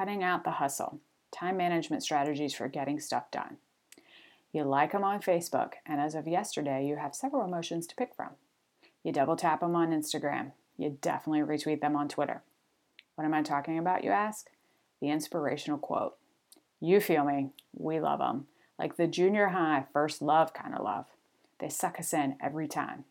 cutting 0.00 0.22
out 0.22 0.44
the 0.44 0.52
hustle, 0.52 0.98
time 1.30 1.58
management 1.58 2.02
strategies 2.02 2.54
for 2.54 2.68
getting 2.68 2.98
stuff 2.98 3.30
done. 3.30 3.58
You 4.50 4.64
like 4.64 4.92
them 4.92 5.04
on 5.04 5.20
Facebook, 5.20 5.72
and 5.84 6.00
as 6.00 6.14
of 6.14 6.26
yesterday, 6.26 6.86
you 6.86 6.96
have 6.96 7.14
several 7.14 7.44
emotions 7.44 7.86
to 7.86 7.94
pick 7.94 8.14
from. 8.14 8.30
You 9.04 9.12
double 9.12 9.36
tap 9.36 9.60
them 9.60 9.76
on 9.76 9.90
Instagram. 9.90 10.52
You 10.78 10.96
definitely 11.02 11.42
retweet 11.42 11.82
them 11.82 11.96
on 11.96 12.08
Twitter. 12.08 12.40
What 13.14 13.26
am 13.26 13.34
I 13.34 13.42
talking 13.42 13.78
about, 13.78 14.02
you 14.02 14.10
ask? 14.10 14.48
The 15.02 15.10
inspirational 15.10 15.78
quote. 15.78 16.16
You 16.80 16.98
feel 16.98 17.24
me. 17.24 17.50
We 17.74 18.00
love 18.00 18.20
them. 18.20 18.46
Like 18.78 18.96
the 18.96 19.06
junior 19.06 19.48
high 19.48 19.84
first 19.92 20.22
love 20.22 20.54
kind 20.54 20.74
of 20.74 20.82
love. 20.82 21.04
They 21.58 21.68
suck 21.68 22.00
us 22.00 22.14
in 22.14 22.36
every 22.42 22.68
time. 22.68 23.04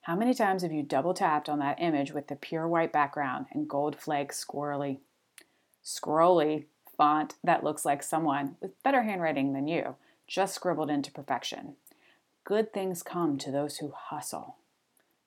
How 0.00 0.16
many 0.16 0.34
times 0.34 0.62
have 0.62 0.72
you 0.72 0.82
double 0.82 1.14
tapped 1.14 1.48
on 1.48 1.60
that 1.60 1.80
image 1.80 2.12
with 2.12 2.26
the 2.26 2.34
pure 2.34 2.66
white 2.66 2.92
background 2.92 3.46
and 3.52 3.68
gold 3.68 3.94
flake 3.94 4.32
squirrely, 4.32 4.98
scrolly 5.86 6.64
font 6.96 7.34
that 7.44 7.62
looks 7.62 7.84
like 7.84 8.02
someone 8.02 8.56
with 8.60 8.82
better 8.82 9.02
handwriting 9.02 9.52
than 9.52 9.68
you 9.68 9.94
just 10.26 10.54
scribbled 10.54 10.90
into 10.90 11.12
perfection? 11.12 11.76
Good 12.44 12.72
things 12.72 13.04
come 13.04 13.38
to 13.38 13.52
those 13.52 13.78
who 13.78 13.92
hustle. 13.94 14.56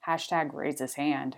Hashtag 0.05 0.53
raise 0.53 0.79
his 0.79 0.95
hand. 0.95 1.37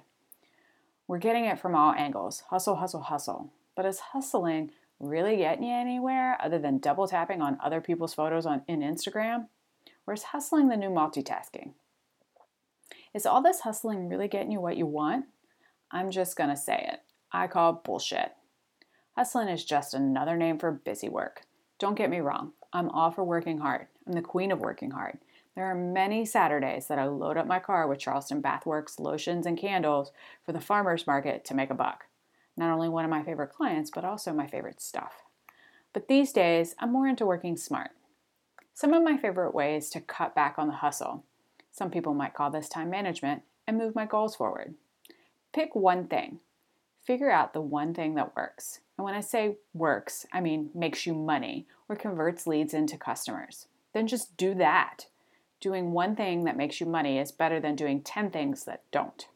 We're 1.08 1.20
getting 1.20 1.46
it 1.46 1.60
from 1.60 1.76
all 1.76 1.94
angles 1.94 2.44
hustle, 2.50 2.76
hustle, 2.76 3.02
hustle. 3.02 3.52
But 3.76 3.86
is 3.86 4.00
hustling 4.00 4.72
really 5.00 5.38
getting 5.38 5.66
you 5.66 5.74
anywhere 5.74 6.38
other 6.42 6.60
than 6.60 6.80
double 6.80 7.08
tapping 7.08 7.42
on 7.42 7.58
other 7.64 7.82
people's 7.82 8.14
photos 8.14 8.46
on, 8.46 8.64
in 8.68 8.82
Instagram? 8.82 9.48
Or 10.08 10.14
is 10.14 10.24
hustling 10.24 10.70
the 10.70 10.78
new 10.78 10.90
multitasking? 10.90 11.74
Is 13.14 13.26
all 13.26 13.42
this 13.42 13.62
hustling 13.62 14.10
really 14.10 14.28
getting 14.28 14.52
you 14.52 14.62
what 14.62 14.78
you 14.78 14.86
want? 14.86 15.26
I'm 15.92 16.12
just 16.12 16.38
to 16.38 16.58
say 16.58 16.90
it. 16.92 17.02
I 17.32 17.48
call 17.48 17.74
bullshit. 17.74 18.32
Hustling 19.16 19.48
is 19.48 19.66
just 19.66 19.94
another 19.94 20.38
name 20.38 20.58
for 20.58 20.72
busy 20.72 21.10
work. 21.10 21.44
Don't 21.80 21.98
get 21.98 22.10
me 22.10 22.20
wrong, 22.20 22.54
I'm 22.72 22.90
all 22.90 23.12
for 23.12 23.24
working 23.24 23.60
hard. 23.60 23.88
I'm 24.08 24.14
the 24.14 24.22
queen 24.22 24.52
of 24.52 24.60
working 24.60 24.92
hard. 24.92 25.20
There 25.56 25.66
are 25.66 25.76
many 25.76 26.26
Saturdays 26.26 26.88
that 26.88 27.00
I 27.00 27.06
load 27.06 27.38
up 27.38 27.46
my 27.46 27.60
car 27.60 27.88
with 27.88 28.00
Charleston 28.00 28.42
Bathworks 28.42 29.00
lotions 29.00 29.46
and 29.46 29.58
candles 29.58 30.12
for 30.46 30.54
the 30.54 30.62
farmer's 30.62 31.06
market 31.06 31.44
to 31.46 31.54
make 31.54 31.70
a 31.70 31.76
buck. 31.76 32.06
Not 32.56 32.72
only 32.72 32.90
one 32.90 33.04
of 33.04 33.12
my 33.12 33.24
favorite 33.24 33.52
clients, 33.52 33.92
but 33.94 34.06
also 34.06 34.34
my 34.34 34.48
favorite 34.48 34.82
stuff. 34.82 35.24
But 35.94 36.08
these 36.08 36.32
days, 36.32 36.76
I'm 36.80 36.92
more 36.92 37.08
into 37.08 37.26
working 37.26 37.58
smart. 37.58 37.92
Some 38.74 38.94
of 38.94 39.04
my 39.04 39.18
favorite 39.18 39.54
ways 39.54 39.90
to 39.90 40.00
cut 40.00 40.34
back 40.34 40.56
on 40.58 40.68
the 40.68 40.76
hustle 40.76 41.26
some 41.72 41.90
people 41.90 42.14
might 42.14 42.34
call 42.34 42.52
this 42.52 42.68
time 42.68 42.90
management, 42.90 43.44
and 43.66 43.78
move 43.78 43.96
my 43.96 44.06
goals 44.06 44.36
forward. 44.36 44.76
Pick 45.54 45.74
one 45.74 46.08
thing. 46.08 46.40
Figure 47.02 47.32
out 47.32 47.54
the 47.54 47.62
one 47.62 47.94
thing 47.94 48.16
that 48.16 48.36
works. 48.36 48.82
And 49.02 49.06
when 49.08 49.16
I 49.16 49.22
say 49.22 49.58
works, 49.74 50.28
I 50.32 50.42
mean 50.42 50.70
makes 50.76 51.08
you 51.08 51.16
money 51.16 51.66
or 51.90 51.96
converts 51.96 52.46
leads 52.46 52.72
into 52.72 53.00
customers. 53.00 53.66
Then 53.96 54.06
just 54.06 54.38
do 54.38 54.54
that. 54.54 55.08
Doing 55.60 55.92
one 55.92 56.16
thing 56.16 56.44
that 56.44 56.56
makes 56.56 56.80
you 56.80 56.86
money 56.86 57.18
is 57.18 57.32
better 57.32 57.60
than 57.60 57.76
doing 57.76 58.04
10 58.04 58.30
things 58.30 58.64
that 58.66 58.84
don't. 58.92 59.28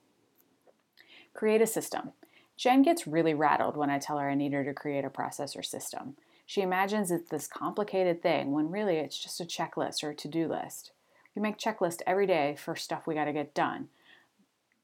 Create 1.34 1.64
a 1.64 1.66
system. 1.66 2.12
Jen 2.56 2.84
gets 2.84 3.08
really 3.08 3.34
rattled 3.34 3.76
when 3.76 3.90
I 3.90 3.98
tell 3.98 4.20
her 4.20 4.30
I 4.30 4.36
need 4.36 4.54
her 4.54 4.64
to 4.64 4.72
create 4.72 5.04
a 5.04 5.10
process 5.10 5.56
or 5.56 5.64
system. 5.64 6.16
She 6.46 6.62
imagines 6.62 7.10
it's 7.10 7.32
this 7.32 7.48
complicated 7.48 8.22
thing 8.22 8.52
when 8.52 8.70
really 8.70 8.98
it's 8.98 9.18
just 9.18 9.42
a 9.42 9.46
checklist 9.46 10.04
or 10.04 10.12
a 10.12 10.16
to 10.16 10.28
do 10.28 10.48
list. 10.48 10.92
We 11.36 11.42
make 11.42 11.58
checklists 11.58 12.04
every 12.06 12.28
day 12.28 12.56
for 12.56 12.76
stuff 12.76 13.08
we 13.08 13.16
got 13.16 13.26
to 13.26 13.34
get 13.34 13.56
done. 13.56 13.88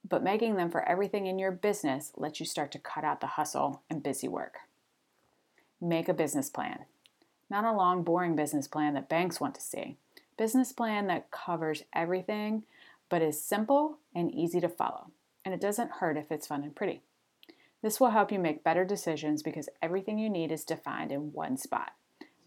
But 0.09 0.23
making 0.23 0.55
them 0.55 0.71
for 0.71 0.81
everything 0.89 1.27
in 1.27 1.37
your 1.37 1.51
business 1.51 2.13
lets 2.17 2.39
you 2.39 2.47
start 2.47 2.71
to 2.71 2.79
cut 2.79 3.03
out 3.03 3.21
the 3.21 3.27
hustle 3.27 3.83
and 3.87 4.01
busy 4.01 4.27
work. 4.27 4.57
Make 5.81 6.07
a 6.07 6.13
business 6.13 6.49
plan. 6.49 6.85
Not 7.49 7.65
a 7.65 7.73
long, 7.73 8.03
boring 8.03 8.35
business 8.35 8.67
plan 8.67 8.93
that 8.93 9.09
banks 9.09 9.41
want 9.41 9.55
to 9.55 9.61
see. 9.61 9.97
Business 10.37 10.71
plan 10.71 11.07
that 11.07 11.31
covers 11.31 11.83
everything 11.93 12.63
but 13.09 13.21
is 13.21 13.41
simple 13.41 13.97
and 14.15 14.33
easy 14.33 14.61
to 14.61 14.69
follow. 14.69 15.11
And 15.43 15.53
it 15.53 15.59
doesn't 15.59 15.91
hurt 15.99 16.17
if 16.17 16.31
it's 16.31 16.47
fun 16.47 16.63
and 16.63 16.73
pretty. 16.73 17.01
This 17.81 17.99
will 17.99 18.11
help 18.11 18.31
you 18.31 18.39
make 18.39 18.63
better 18.63 18.85
decisions 18.85 19.43
because 19.43 19.67
everything 19.81 20.17
you 20.17 20.29
need 20.29 20.51
is 20.51 20.63
defined 20.63 21.11
in 21.11 21.33
one 21.33 21.57
spot. 21.57 21.91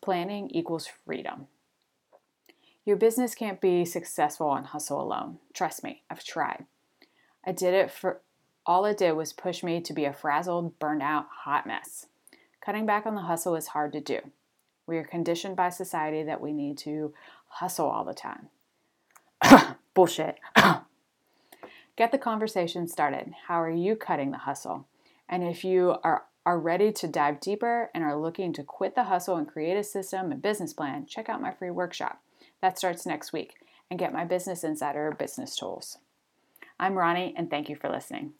Planning 0.01 0.49
equals 0.51 0.89
freedom. 1.05 1.49
Your 2.87 2.97
business 2.97 3.35
can't 3.35 3.61
be 3.61 3.85
successful 3.85 4.47
on 4.47 4.65
hustle 4.65 5.03
alone. 5.03 5.39
Trust 5.53 5.83
me, 5.83 6.03
I've 6.09 6.25
tried. 6.25 6.67
I 7.45 7.53
did 7.53 7.75
it 7.75 7.91
for 7.91 8.21
all 8.65 8.87
it 8.87 8.97
did 8.97 9.13
was 9.13 9.33
push 9.33 9.63
me 9.63 9.81
to 9.83 9.93
be 9.93 10.07
a 10.07 10.13
frazzled, 10.13 10.79
burned 10.79 11.03
out, 11.03 11.27
hot 11.45 11.67
mess. 11.67 12.07
Cutting 12.65 12.87
back 12.87 13.05
on 13.05 13.15
the 13.15 13.23
hustle 13.23 13.57
is 13.57 13.69
hard 13.69 13.93
to 13.93 14.01
do. 14.01 14.21
We 14.87 14.97
are 14.97 15.05
conditioned 15.05 15.57
by 15.57 15.69
society 15.69 16.23
that 16.23 16.41
we 16.41 16.53
need 16.53 16.79
to 16.79 17.13
hustle 17.49 17.87
all 17.87 18.05
the 18.05 18.15
time. 18.15 18.49
Bullshit. 19.95 20.39
Get 21.97 22.11
the 22.11 22.19
conversation 22.19 22.89
started. 22.89 23.35
How 23.49 23.61
are 23.61 23.71
you 23.71 23.97
cutting 23.97 24.31
the 24.31 24.39
hustle? 24.39 24.87
And 25.29 25.43
if 25.43 25.63
you 25.63 25.97
are, 26.03 26.25
are 26.47 26.59
ready 26.59 26.91
to 26.93 27.07
dive 27.07 27.41
deeper 27.41 27.91
and 27.95 28.03
are 28.03 28.17
looking 28.17 28.53
to 28.55 28.63
quit 28.63 28.95
the 28.95 29.05
hustle 29.05 29.37
and 29.37 29.47
create 29.47 29.77
a 29.77 29.85
system 29.85 30.33
and 30.33 30.41
business 30.41 30.73
plan, 30.73 31.07
check 31.07 31.29
out 31.29 31.43
my 31.43 31.53
free 31.53 31.71
workshop. 31.71 32.23
That 32.63 32.79
starts 32.79 33.05
next 33.07 33.33
week 33.33 33.55
and 33.91 33.99
get 33.99 34.13
my 34.13 34.25
Business 34.25 34.65
Insider 34.65 35.15
business 35.19 35.55
tools. 35.55 35.99
I'm 36.81 36.95
Ronnie, 36.95 37.35
and 37.37 37.51
thank 37.51 37.69
you 37.69 37.77
for 37.77 37.91
listening. 37.91 38.33